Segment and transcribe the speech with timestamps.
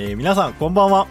[0.00, 1.08] えー皆さんこんばんは。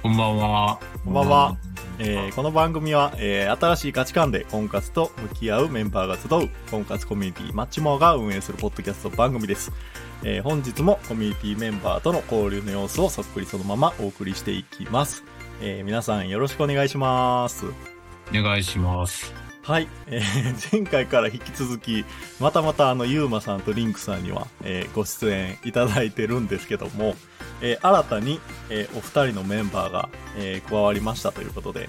[0.00, 0.78] こんばんは。
[1.04, 1.56] こんばんは。
[1.98, 9.72] えーこの番組は、えー新しい価値観で婚活と向き合うメンバーが集う婚活コミュニティマッチモアが運営するポッドキャスト番組です。
[10.22, 15.24] えー本日もコミュニティメンバーとの交流の様子をそっくりそのままお送りしていきます。
[15.60, 17.66] えー皆さんよろしくお願いします。
[17.66, 17.72] お
[18.32, 19.43] 願いします。
[19.64, 22.04] はい、えー 前回から引き続き、
[22.38, 27.16] またまたあの、ゆうまさんとリンクさんには、えーご出演いただいてるんですけども、
[27.62, 31.88] えー新たに、えーお二人のメンバーが、えー加わりましたということで、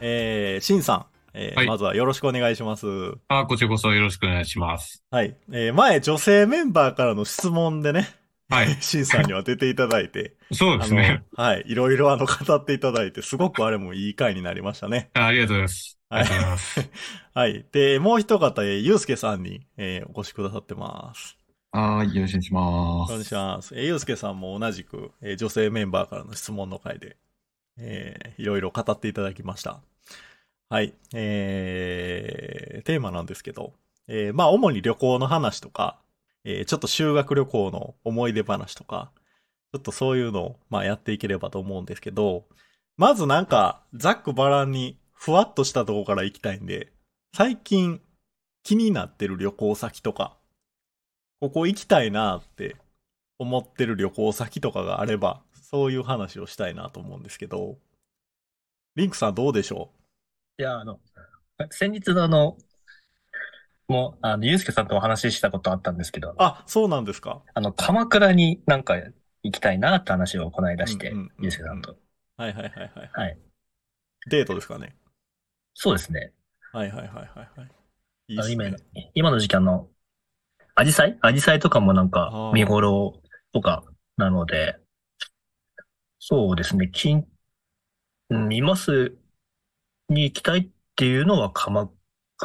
[0.00, 2.86] えー、しんさん、えーはいまずはよろしくお願いします。
[3.28, 5.02] あ、こちらこそよろしくお願いします。
[5.10, 8.14] はい、えー前、女性メンバーからの質問でね、
[8.54, 8.78] はい。
[8.82, 11.24] しんさんには出ていただいて、 そうですね。
[11.36, 15.12] はい、いろいろあの、語っていただいて、すごくあれもいい回になりましたね。
[15.14, 15.98] あありがとうございます。
[16.08, 16.80] あはいりがとうございます。
[17.34, 17.66] はい。
[17.72, 21.36] で、もう一方、えーゆうすけさんに、えーお越しくださってます。
[21.72, 23.24] はい、よろしくお願いしまお願いす。
[23.24, 23.74] します。
[23.74, 27.16] えーゆうすけさんも同じく、えー女性メンバーからの質問の回で、
[27.78, 29.82] えーいろいろ語っていただきました。
[30.70, 30.94] はい。
[31.14, 33.74] えーテーマなんですけど、
[34.08, 36.00] えーまあ、主に旅行の話とか、
[36.44, 39.10] えーちょっと修学旅行の思い出話とか、
[39.72, 42.44] ちょっとそういうのを、まあ、やっていければと思うんですけど、
[42.96, 46.92] まずなんか、ざっくばらんに、ふわっとしたところから行きたいんで、
[47.34, 48.00] 最近、
[48.62, 50.36] 気になってる旅行先とか、
[51.40, 52.76] ここ行きたいなって
[53.38, 57.78] 思ってる旅行先とかがあれば、そういう話をしたいなと思うんですけど、
[58.94, 59.90] リンクさんどうでしょ
[60.58, 60.62] う？
[60.62, 61.00] いや、あの、
[61.70, 62.56] 先日のあの、
[63.88, 68.94] もう、あの、ゆうすけさんとお話ししたことあったんですけどう、あ、そうなんですかあの、鎌倉になんか
[69.42, 71.96] 行きたいなって話をこの間してうんうんうん、ゆうすけさんと。
[72.36, 73.10] はいはいはいはい。
[73.12, 73.38] はい。
[74.30, 74.96] デートですかね
[75.74, 76.32] そうですね。
[76.72, 77.70] はいはいはいはいはい。
[78.28, 78.78] いいあの、っすね今の、
[79.14, 79.88] 今の時期あの、
[80.74, 81.18] アジサイ？
[81.20, 83.20] アジサイとかもなんあかー見頃
[83.52, 83.84] とか
[84.16, 84.76] なので、
[86.18, 87.26] そうですね、近、
[88.30, 89.16] うん、今す？
[90.08, 91.90] に行きたいっていうのは鎌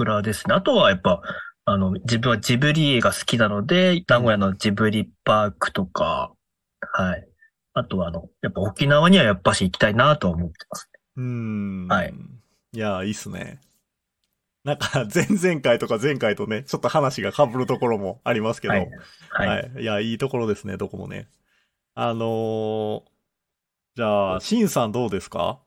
[0.05, 0.53] 倉ですね。
[0.55, 1.21] あとはやっぱ、
[1.65, 6.31] あの、自分はジブリ映画好きなので、名古屋のジブリパークとか、
[6.93, 7.27] はい。
[7.73, 10.99] あとはあの、やっぱ沖縄にはやっぱし行きたいなとは思ってますね。
[11.17, 11.87] うーん。
[11.87, 12.13] はい。
[12.73, 13.59] いや、いいっすね。
[14.63, 18.89] なんか、前々回とか前回とね、ちょっと話が被るところもありますけど、はい。
[19.29, 19.47] はい。
[19.47, 19.71] はい。
[19.81, 21.27] いや、いいところですね、どこもね。
[21.95, 23.01] あのー
[23.95, 25.59] じゃあ、シンさんどうですか？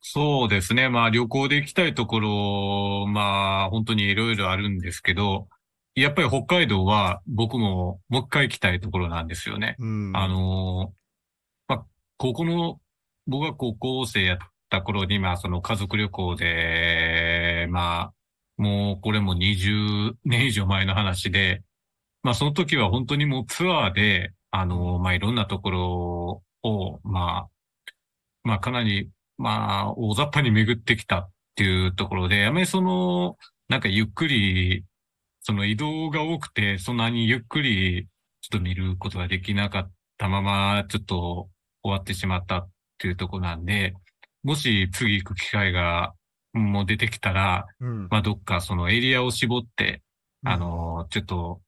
[0.00, 0.88] そうですね。
[0.88, 5.48] まあ旅行で行きたいところ、まあ本当にいろいろあるんですけど、
[5.94, 9.76] やっぱり北海道は僕ももう一回行きたいところなんですよね。
[9.78, 10.16] うん。
[10.16, 11.86] あのーまあ、
[12.18, 12.80] 高校の、
[13.26, 14.38] 僕が高校生やっ
[14.70, 18.12] た頃に、まあ、その家族旅行で、ま
[18.58, 21.62] あ、もうこれも20年以上前の話で、
[22.22, 27.50] まあ、その時は本当にもうツアーで、あのーまあ、いろんなところを、まあ、
[28.44, 33.36] まあ、かなり、まあ、大雑把に巡ってきたっていうところで、あまりその、
[33.68, 34.84] なんかゆっくり、
[35.40, 38.08] その移動が多くて、そんなにゆっくり、
[38.40, 41.48] ちょっと見ることができなかったまま、ちょっと
[41.82, 43.94] 終わってしまったっていうところなんで、
[44.42, 46.14] もし次行く機会が、
[46.52, 48.08] もう出てきたら、うん。
[48.10, 50.02] まあ、どっかそのエリアを絞って、
[50.44, 51.60] あの、ちょっと、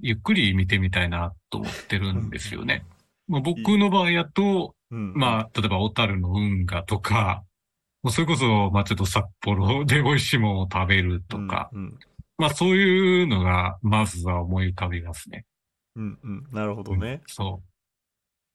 [0.00, 2.84] ゆっくり見てみたいなと思ってるんですよね。
[3.28, 7.42] まあ、僕の場合やと、うん、まあ、例えば小樽の運河とか、
[8.02, 11.98] もうそれこそ、まあちょっと札幌で美味しいものを食べるとか、うん、うん。
[12.38, 15.46] まあそういうのが、まずは思い浮かびますね。
[15.96, 16.44] うん、うん。
[16.52, 17.22] なるほどね。
[17.26, 17.62] そ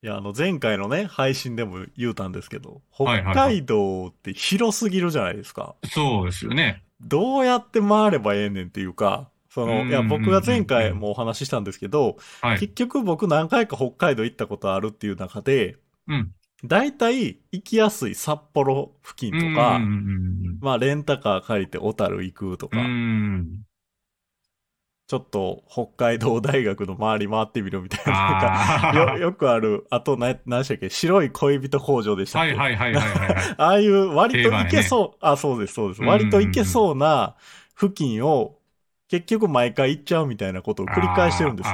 [0.01, 5.75] いや、あの、前回のね、配信でも言うたんですけど、はいはい北海道って広すぎるじゃないですか。
[5.83, 5.87] う。
[5.87, 6.83] そうですよね。
[7.01, 12.59] どうやって回ればええねんっていうか、その、いや、うんうんうんうん僕が前回もお話ししたんですけど、はい。
[12.59, 15.75] 結局僕何回か北海道行ったことあるっていう中で、
[16.09, 16.31] うん。
[16.65, 23.61] 大体行きやすい札幌付近とか、うんうんまあレンタカー借りて小樽行くとか、うん。
[25.07, 30.89] ちょっと北海道大学の周り回ってみるみたいな、なんかあよ、よくある、あと何、何でしたっけ？
[30.91, 32.45] 白い恋人工場でしたあ。
[32.45, 32.53] っけ？
[32.55, 33.55] はいはいはいはいはいはい。
[33.57, 36.03] ああいう割と定番やねいけそう、あ、そうです、そうです。
[36.03, 37.35] 割といけそうな
[37.75, 38.59] 付近を
[39.07, 41.67] 結局毎回行っちゃうみたいなことを繰り返してるんです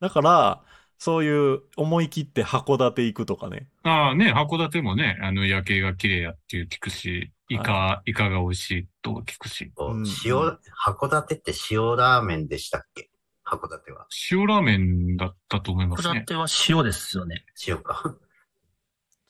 [0.00, 0.62] だから、
[1.02, 3.70] そういう思い切って函館行くとかね。
[3.84, 9.72] ああね、函館もね、あの夜景が綺麗やっていう聞くし、イカ、イカが美味しいと聞くし。
[9.78, 13.08] うん塩、函館って塩ラーメンでしたっけ？
[13.46, 14.06] 函館は。
[14.30, 16.10] 塩ラーメンだったと思いますね。
[16.10, 17.46] 函館は塩ですよね。
[17.66, 18.14] 塩か。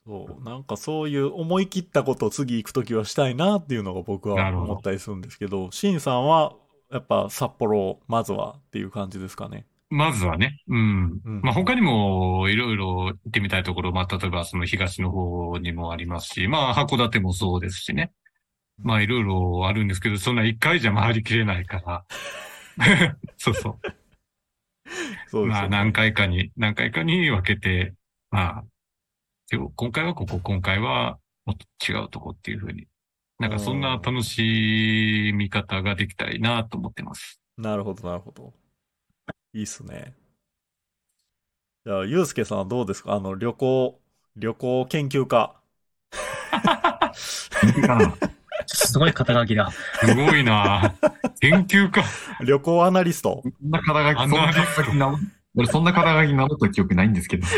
[0.04, 6.52] そう、なんかそういう思い切ったことを次行くときはしたいなっていうのが僕はなるほど思ったりするんですけど、シンさんは
[6.90, 9.66] やっぱ札幌、まずはっていう感じですかね。
[9.90, 11.20] まずはね、うん。
[11.24, 18.12] うんまあ他にもいろいろ行ってみたいところ、まあ例えばその東の方にもありますし、まあ函館もそうですしね。
[18.78, 22.04] まあいろいろあるんですけど、そんな一回じゃ回りきれないから。
[23.36, 23.78] そうそう。
[23.82, 23.92] そう
[24.86, 27.94] ですよねまあ何回かに、何回かに分けて、
[28.30, 28.64] まあ、
[29.50, 32.86] でも今回はここ、今回はもっと違うとこっていうふうに。
[33.40, 37.40] なんかそんな楽しみ方ができたらいいなと思ってます。
[37.56, 38.52] なるほど、なるほど。
[39.52, 40.14] いいっすね。
[41.84, 43.14] じゃあ、ゆうすけさんはどうですか？
[43.14, 44.00] あの、旅行、
[44.36, 45.56] 旅行研究家。
[48.66, 49.70] すごい肩書きだ。
[50.00, 50.94] すごいな
[51.40, 52.04] 研究家。
[52.44, 53.42] 旅行アナリスト。
[53.42, 55.18] そんな肩書き、そんなあんな肩書きな、
[55.56, 57.46] 俺そんな肩書き名乗った記憶ないんですけど。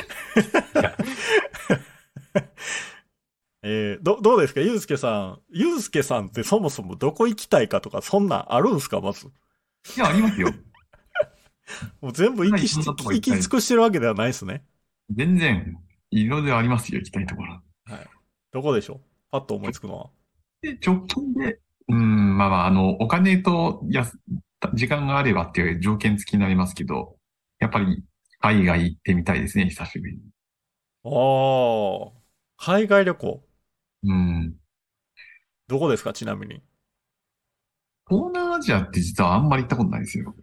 [3.64, 4.60] えー、ど、どうですか？
[4.60, 5.40] ゆうすけさん。
[5.50, 9.00] ゆうすけさんってそもそもどこ行きたいかとか、そんなんあるんすか？
[9.00, 9.26] まず。
[9.96, 10.48] いや、ありますよ。
[12.00, 14.64] もう全部行きし行行き尽くしてるわけではないですね。
[15.10, 15.78] 全然、
[16.10, 17.60] いろいろありますよ、行きたいところ。
[18.52, 19.00] どこでしょう？
[19.30, 20.10] パッと思いつくのは。
[20.60, 24.18] で、直近で、うん、まあまあ、あの、お金とやす、
[24.74, 27.16] 時間があればっていう条件付きになりますけど、
[27.58, 28.04] やっぱり
[28.40, 30.20] 海外行ってみたいですね、久しぶりに。
[31.04, 32.12] ああ、
[32.58, 33.44] 海外旅行。
[34.04, 34.54] うん。
[35.68, 36.62] どこですかちなみに？
[38.08, 40.34] 東南アジアって実はあんまり行ったことないですよ。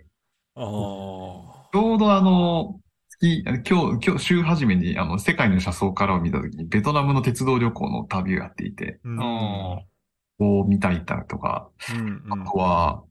[0.62, 1.70] ああ。
[1.72, 2.80] ちょうどあの、
[3.22, 3.60] 今
[4.00, 9.20] 日、今日週初めにあの、世界の車窓からを見たときに、ベトナムの鉄道旅行の旅をやっていて、うん。
[9.20, 9.80] あ
[10.38, 13.04] こう見たいたとか、うんうんあとは、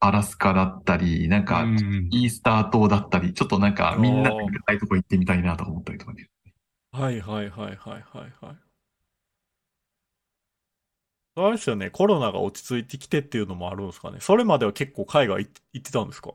[0.00, 1.44] アラスカだったり、なんあ。
[1.44, 6.28] かう、んイースター島だったり、ちょっとなんか、みんなおーが行きたいとこ行ってみたいなとか思ったりとかね。
[6.92, 8.56] はいはいはいはいはいはい。
[11.36, 14.18] あれですよね、コロナが落ち着いてきてっていうのもあるんですかね。
[14.20, 16.30] それまでは結構海外行ってたんですか？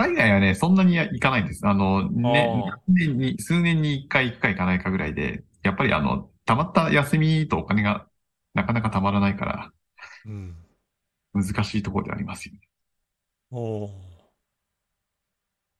[0.00, 1.66] 海外はね、そんなに行かないんです。
[1.66, 8.06] あの、ね年に、数年に一回一回行かないかぐらいで、やっぱりあの、たまった休みとお金が
[8.54, 9.72] なかなかたまらないから、
[10.24, 10.56] うん。
[11.34, 12.60] 難しいところでありますよね。
[13.50, 13.90] おー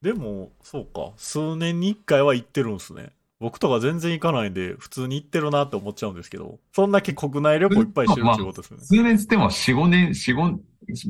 [0.02, 1.12] でも、そうか。
[1.16, 3.12] 数年に一回は行ってるんですね。
[3.38, 8.84] 僕とか全然行かないんで、普通に行ってるなって思っちゃうんですけど、そんだけ国内旅行いっぱいしてるってことですよね。
[8.84, 10.58] 数年つっても4、5年、4、5、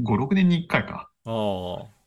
[0.05, 1.11] 5、6年に1回か。
[1.25, 2.00] ああ。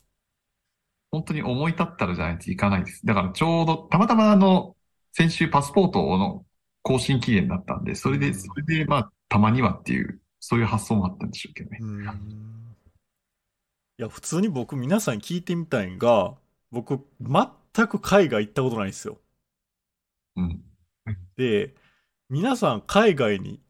[1.14, 3.06] 本当に思い立ったらじゃないといかないです。
[3.06, 4.76] だからちょうど、たまたまあの、
[5.12, 6.44] 先週パスポートの
[6.82, 11.78] 更新期限だったんで、それで、うんそれでまあ、たまにはっていう、そういう発想もあったんでしょうけどね。
[13.98, 16.34] いや、普通に僕皆さんに聞いてみたいんが、
[16.72, 19.20] 僕、全く海外行ったことないんですよ。
[20.36, 20.64] うん。
[21.36, 21.74] で、
[22.28, 23.60] 皆さん海外に、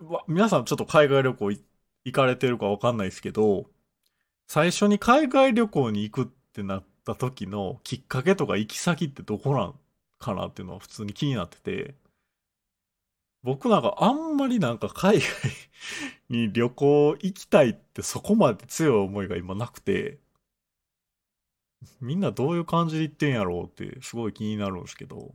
[0.00, 1.64] わ皆さんちょっと海外旅行い
[2.04, 3.70] 行かれてるかわかんないですけど、
[4.46, 9.78] 最初に海外旅行に行くってなった時のきっかけとか行き先ってどこなん
[10.18, 11.94] かなっていうのは普通に気になってて、
[13.42, 15.28] 僕なんかあんまりなんか海外
[16.28, 20.18] に旅行行きたいってそこまで強い思いが今なくて、
[22.02, 25.34] みんなどういう感じで行ってんやろうってすごい気になるんですけど、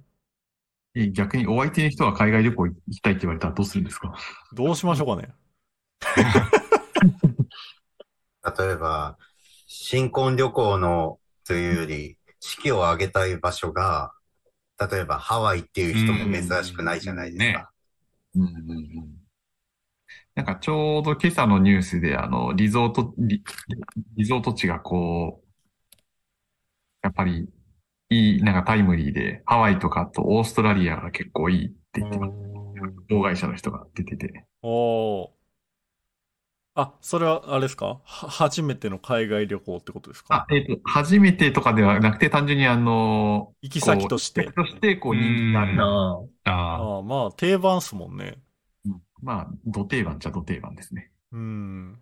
[0.96, 4.14] え逆にお相手の人は海外旅行行きたいって言われたらどうするんですか？
[4.52, 5.34] どうしましょうかね。
[8.58, 9.18] 例えば、
[9.68, 14.12] 新婚旅行のというより、式を挙げたい場所が、
[14.92, 17.72] 例えばハワイっていう人も珍しくないじゃないですか。
[18.36, 19.28] うんうんうん。
[20.36, 23.44] なんかちょうど今朝のニュースで、あの、リゾート、リ、
[24.16, 25.48] リゾート地がこう、
[27.02, 27.50] やっぱり
[28.10, 32.34] いい、なんかタイムリーで、ハワイとかあとオーストラリアが結構いいって言ってます。
[33.10, 34.46] 障害者の人が出てて。
[34.62, 35.37] おー。
[36.80, 38.02] あ、それはあれですか？
[38.04, 40.46] は初めての海外旅行ってことですか？
[40.48, 44.46] あ、えっと、初めてとかではなくて、単純にあの、行き先として。
[44.46, 47.02] 行き先として、こう、人気があるうんああ。
[47.02, 48.38] まあ定番っすもんね。
[48.86, 51.12] うんまあ、ど定番っちゃど定番ですね。
[51.32, 52.00] うん。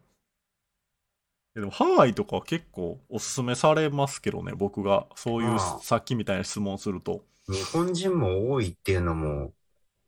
[1.56, 5.08] えでもハワイとか結構おすすめされますけどね、僕が。
[5.16, 7.24] そういうさっきみたいな質問すると。
[7.48, 9.54] 日本人も多いっていうのも、うん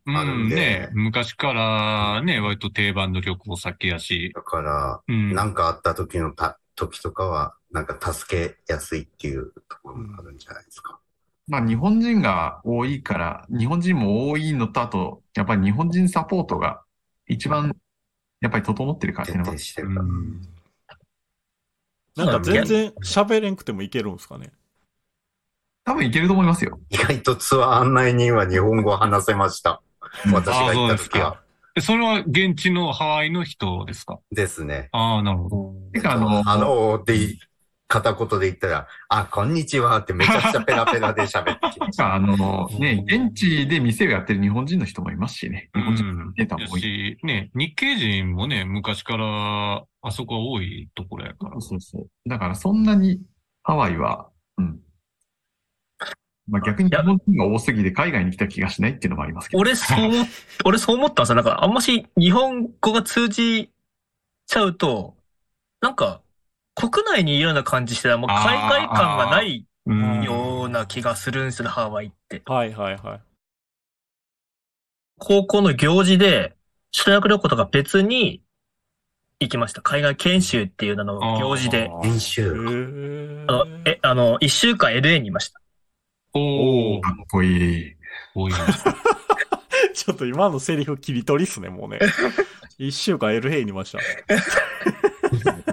[0.07, 4.31] あるんでね、昔からね、割と定番の旅行先やし。
[4.33, 5.33] だから、うん。
[5.33, 10.99] なんかあった時のた、時とかは、なんか助けやすいっていうところもあるんじゃないですか。
[11.47, 16.81] まあ、日本人が多いから、日本人も多いのと、あと、やっぱり日本人サポートが
[17.27, 17.75] 一番、
[18.41, 20.05] やっぱり整ってるからっていうのが徹底してうるから。
[20.05, 20.41] ん
[22.15, 24.51] なんか全然喋れんくてもいけるんですかね？
[25.83, 26.79] 多分いけると思いますよ。
[26.89, 29.81] 意外とツアー案内人は日本語を話せました。
[30.33, 31.41] 私が行った時は。
[31.75, 34.19] えそれは現地のハワイの人ですか？
[34.31, 34.89] ですね。
[34.91, 35.73] ああ、なるほど。
[35.93, 37.37] てか、あの、ハローって
[37.87, 42.13] 片言で言ったら、あ、こんにちはってめちゃくちゃペラペラで喋ってきました。
[42.15, 45.69] あの、ね、現地で店をやってる日本人の人もいますしね。
[45.73, 46.81] 日本人のデータも多い。
[46.81, 51.61] し、ね、日系人もね、昔からあそこは多いところやから。
[51.61, 52.09] そうそう。
[52.29, 53.21] だからそんなに
[53.63, 54.79] ハワイは、うん。
[56.47, 59.61] まあ逆に日本人が多すぎて海外に来た気がしないっていうのもありますけど。
[59.61, 60.25] 俺そう思っ、
[60.65, 61.35] 俺そう思ったんですよ。
[61.35, 63.69] なんか、あんまし日本語が通じ
[64.45, 65.15] ちゃうと、
[65.81, 66.21] なんか、
[66.75, 72.41] 国内にいるような感じして、もう海外感がないうんような気がするんですよ、ハワイって。
[72.45, 73.21] はいはいはい。
[75.19, 76.55] 高校の行事で、
[76.91, 78.41] 修学旅行とか別に
[79.39, 79.81] 行きました。
[79.81, 81.89] 海外研修っていう名の行事で。
[82.03, 82.53] 練へ習。
[82.53, 85.59] ーあの、え、あの、一週間 LA にいました。
[86.37, 87.95] おーかっこいい。
[88.35, 88.59] 多いね。
[89.93, 91.99] ちょっと今のセリフ切り取りっすね、もうね。
[92.77, 93.99] 一週間 LA にいました。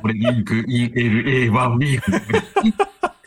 [0.03, 2.11] 俺、リンク、ELA1 ウィーク。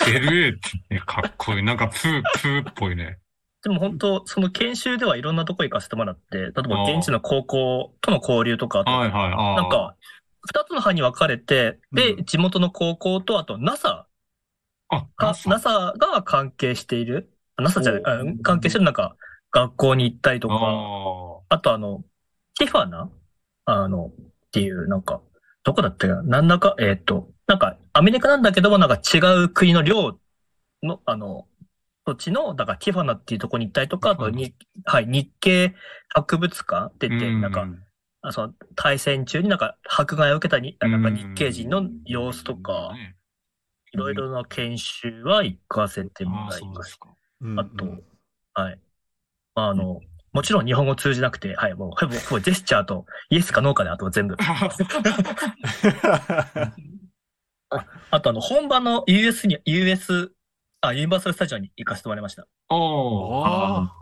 [0.10, 0.58] LA っ
[0.90, 1.64] てね、かっこいい。
[1.64, 3.20] なんかプー、プーっぽいね。
[3.64, 9.62] でも本当、その研修ではいろんなとこ行かせてもらって、例えば現地の高校との交流とか、あとはいはい。
[9.62, 9.96] なんか、
[10.42, 14.07] 二つの班に分かれて、で、う地元の高校と、あと NASA
[14.90, 19.16] あ、か、NASA が関係している、あ NASA じゃない、あ関係してるなんか、
[19.52, 22.04] 学校に行ったりとか、ああとあの、
[22.58, 23.10] ティファナ？
[23.66, 25.22] あの、っていう、なんか、
[25.64, 26.24] どこだったかな？
[26.24, 30.20] なんだか、えっ、と、なんか、アメリカなんだけども、なんか違う国の領
[30.84, 31.48] の、あの、
[32.06, 35.76] 土地の、だからティファナっていうところに行ったりとか、あとに、はい、日系
[36.10, 37.68] 博物館ってなんか、
[38.22, 42.94] あその対戦中になんか迫害を受けたに、なんか日系人の様子とか、
[43.94, 47.10] いろいろな研修は行かせてもああ、らいましそうですか。
[47.42, 47.86] うんあと
[48.56, 48.62] た。
[48.62, 48.80] はい。
[49.56, 50.02] まあ、あの、
[50.34, 54.36] もちろん日本語通じなくて、はい、もう、ほぼ、ほぼジェスチャーと、イエスかノーかで、あとは全部。
[58.12, 60.32] あと、あの、本場の US に、US、
[60.82, 62.48] あ、ユニバーサルスタジオに行かせてもらいました。
[62.70, 63.96] おーああ、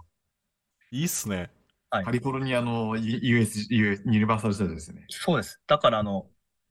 [0.92, 1.52] いいっすね。
[1.90, 5.06] カリフォルニアの US、US ユニバーサルスタジオですね。
[5.10, 5.62] そうです。
[5.68, 6.26] だから、あの、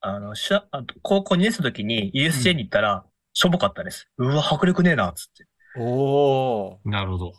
[0.06, 4.06] あの、しゃあと高校2年生の時に USJ に行ったら、しょぼかったです。
[4.18, 5.46] うわ、迫力ねえな、つって。
[5.78, 6.76] おー。
[6.84, 7.32] なるほど。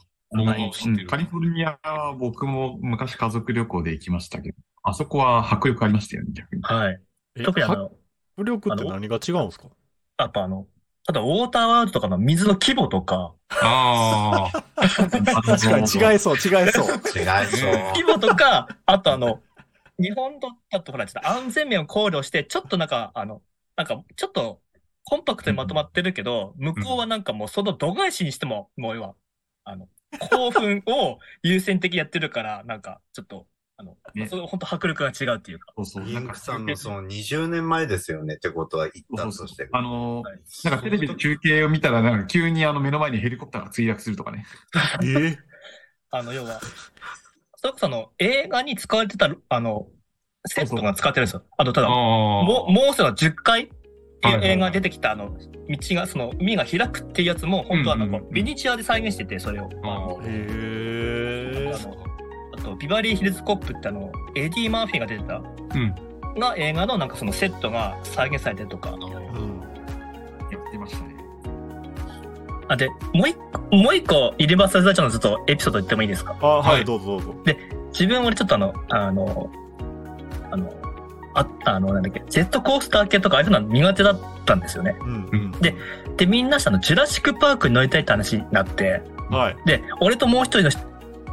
[1.08, 6.64] カリフォルニアは僕も昔家族旅行で行きましたけど、あそこは迫力ありましたよね、逆に。
[6.64, 7.00] はい。
[7.36, 7.92] え特にあの、
[8.36, 9.68] 迫力って何が違うんですか？
[10.18, 10.66] やっぱあの、
[11.08, 14.64] あと、ウォーターワールドとかの水の規模とか、ああ、
[15.46, 16.88] 確かに違いそう、違いそう。
[17.16, 17.72] 違いそう。
[17.94, 19.42] 規模とか、あとあの、
[20.00, 23.42] 日本とだとほら、ちょっと安全面を考慮して、ちょっとなんか、あの、
[23.76, 24.62] なんか、ちょっと、
[25.04, 29.16] コンパクトにまとまってるけど、向こうはなんかもうその度外視にしても、もう要は、
[29.64, 29.88] あの、
[30.20, 33.46] 興奮を優先的にやってるから、なんか、ちょっと、
[33.78, 35.74] あの、ねそれ本当迫力が違うっていうか。
[35.76, 36.08] そうそう。
[36.08, 39.68] インなんかクさんのその20年前ですよねってことは言ったとして。
[39.72, 44.46] あのはいー、なんかテレビで中継を見たら、なんか急にあの目の前にヘリコプターが墜落するとかね。
[45.04, 45.38] えー
[46.12, 46.62] あの、要は、
[47.66, 49.88] それこそあの、映画に使われてた、あの、
[50.46, 51.42] セットが使ってるんですよ。
[51.58, 51.90] あと、ただ。
[51.90, 53.68] もう、もうすぐ10回っ
[54.22, 59.64] てはいう映画が出てきた、あの、道が、その、海が開くっていうやつも、本当はなんかミニチュアで再現してて、それを。
[59.64, 61.98] へーあの、
[62.56, 65.40] あと、ビバリーヒルズコップってあの、エディ・マーフィーが出てた、う
[65.80, 65.96] ん。
[66.40, 68.96] が映画のなんかそのセットが再現されてるとか。
[72.68, 73.36] あ、で、もう一
[73.70, 76.36] 個、もう一個、ユニバーサル・スタジオのずっとエピソード言ってもいいですか？
[76.42, 77.36] あ、は、はいいどうぞどうぞ。
[77.92, 79.50] 自分俺ちょっとあの、あの、
[80.52, 80.74] あの、
[81.36, 84.96] あ、あの、なんだっけ、ジェットコースター系とかああいうのは苦手だったんですよね。
[85.02, 85.76] うんうんで
[86.18, 89.56] で、みんなしたの、ジュラシック・パークに乗りたいって話になって、はい。
[89.66, 90.80] で、俺ともう一人の人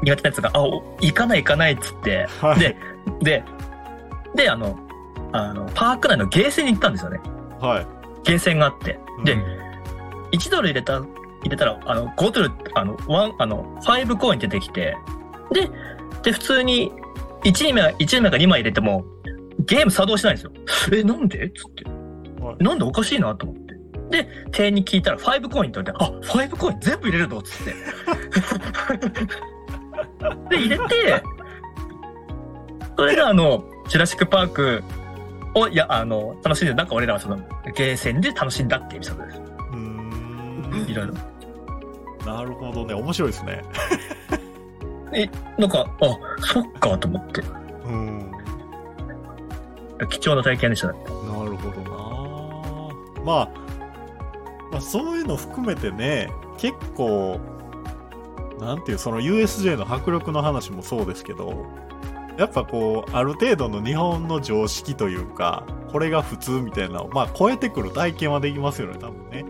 [0.02, 2.58] 苦手なやつが、あ、お行かない行かないっつって、はい。
[2.58, 2.76] で、
[3.20, 3.44] で、
[4.34, 4.76] で、あの、
[5.32, 7.20] あの、パーク内のゲーセンに行ったんですよね。
[7.60, 7.86] はい。
[8.24, 8.98] ゲーセンがあって。
[9.24, 9.62] で、うん
[10.32, 11.02] 1ドル入れた、
[11.42, 14.96] 入れたら、あの、5ドル、あの、ワン、あの、5コイン出てきて、
[15.52, 15.70] で、
[16.22, 16.92] で、普通に、
[17.44, 19.04] 1名、1名か2枚入れても、
[19.60, 20.52] ゲーム作動しないんですよ。
[20.92, 21.50] え、なんで？
[21.50, 21.84] つって。
[21.84, 21.90] は
[22.58, 23.74] いなんでおかしいなと思って。
[24.10, 27.72] で、店員に聞いたら、5コインって言われて、あ、5コイン全部入れるのつって。
[30.50, 31.22] で、入れて、
[32.96, 34.82] それがあの、ジュラシック・パーク
[35.54, 37.38] を、いや、あの、楽しんで、なんか俺らはその、
[37.74, 39.38] ゲーセンで楽しんだっていうエピソードです。
[39.38, 41.14] うーんいろいろ。
[42.26, 42.94] なるほどね。
[42.94, 43.62] 面白いですね。
[45.58, 47.42] なんか、あ、そっかと思って。
[47.84, 48.32] うん。
[50.08, 50.98] 貴重な体験でしたね。
[51.04, 53.48] なるほどなまあ、
[54.72, 57.40] まあ、そういうの含めてね、結構、
[58.58, 61.66] なんていう、その USJ の迫力の話もそうですけど、
[62.38, 69.44] やっぱこう、ある程度の日本の常識というか、これが普通みたいなのを、まあ超えてくる体験はできますよね、多分ね。